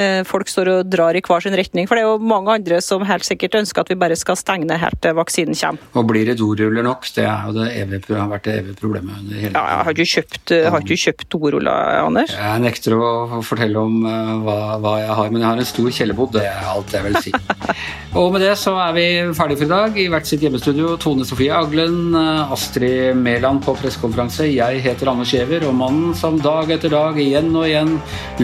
Eh, 0.00 0.22
folk 0.24 0.48
står 0.48 0.70
og 0.72 0.88
drar 0.88 1.16
i 1.16 1.20
hver 1.24 1.42
sin 1.44 1.56
retning. 1.56 1.88
For 1.88 1.98
det 1.98 2.04
er 2.04 2.08
jo 2.08 2.30
mange 2.32 2.54
andre 2.54 2.78
som 2.84 3.04
helt 3.04 3.26
sikkert 3.26 3.58
ønsker 3.60 3.84
at 3.84 3.90
vi 3.92 3.98
bare 4.00 4.16
skal 4.16 4.38
stenge 4.38 4.68
ned 4.68 4.80
helt 4.80 5.00
til 5.04 5.16
vaksinen 5.18 5.58
kommer. 5.58 5.90
Og 5.98 6.06
blir 6.08 6.30
det 6.30 6.38
doruller 6.40 6.86
nok? 6.86 7.08
Det 7.16 7.26
det 7.56 7.66
evige, 7.76 8.16
har 8.16 8.30
vært 8.30 8.46
det 8.48 8.54
evige 8.62 8.78
problemet. 8.80 9.18
under 9.20 9.36
hele 9.36 9.52
ja, 9.52 9.64
jeg 9.74 9.84
har 9.84 9.96
ikke 9.96 10.08
kjøpt, 10.14 10.54
har 10.72 10.84
ikke 10.84 11.00
kjøpt 11.04 11.26
doruller, 11.34 11.98
Anders? 12.06 12.32
Jeg 12.36 12.64
nekter 12.64 12.96
å 12.96 13.42
fortelle 13.44 13.82
om 13.82 13.98
hva, 14.46 14.56
hva, 14.80 14.94
jeg 15.02 15.18
har, 15.20 15.32
men 15.34 15.44
jeg 15.44 15.50
har 15.50 15.64
en 15.64 15.70
stor 15.72 15.90
kjellerbod. 15.98 16.32
Det 16.38 16.46
er 16.48 16.70
alt 16.72 16.96
jeg 16.96 17.08
vil 17.08 17.20
si. 17.26 17.34
og 18.20 18.32
med 18.32 18.46
det 18.46 18.54
så 18.60 18.74
er 18.76 18.92
vi 18.96 19.04
ferdige 19.36 19.60
for 19.60 19.66
i 19.66 19.70
dag. 19.70 19.98
I 19.98 20.08
hvert 20.12 20.28
sitt 20.28 20.42
hjemmestudio 20.44 20.92
Tone 21.00 21.24
Sofie 21.28 21.52
Aglen, 21.54 22.14
eh, 22.16 22.52
Astrid 22.52 23.16
Mæland 23.16 23.62
på 23.64 23.74
pressekonferanse. 23.78 24.48
Jeg 24.52 24.82
heter 24.84 25.10
Anders 25.10 25.32
Giæver, 25.32 25.64
og 25.68 25.74
mannen 25.74 26.14
som 26.14 26.38
dag 26.40 26.70
etter 26.70 26.92
dag 26.92 27.16
igjen 27.20 27.54
og 27.56 27.68
igjen 27.68 27.94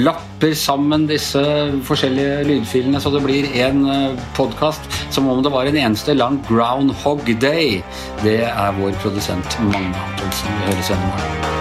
lapper 0.00 0.54
sammen 0.56 1.06
disse 1.08 1.42
forskjellige 1.88 2.46
lydfilene 2.48 3.00
så 3.00 3.12
det 3.12 3.24
blir 3.26 3.50
en 3.66 3.84
eh, 3.92 4.24
podkast 4.38 4.88
som 5.10 5.28
om 5.32 5.42
det 5.44 5.52
var 5.52 5.68
en 5.68 5.82
eneste 5.84 6.16
lang 6.16 6.40
Groundhog 6.48 7.28
Day. 7.40 7.82
Det 8.24 8.40
er 8.48 8.80
vår 8.80 8.96
produsent 9.04 9.60
Magne 9.68 10.08
Antonsen. 10.08 10.48
Vi 10.48 10.72
høres 10.72 10.90
igjen 10.90 11.04
i 11.04 11.12
morgen. 11.12 11.55